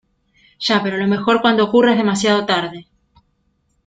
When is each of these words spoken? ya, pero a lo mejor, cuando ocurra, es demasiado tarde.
ya, 0.57 0.81
pero 0.81 0.95
a 0.95 0.99
lo 0.99 1.05
mejor, 1.05 1.41
cuando 1.41 1.63
ocurra, 1.65 1.91
es 1.91 1.97
demasiado 1.99 2.47
tarde. 2.47 2.87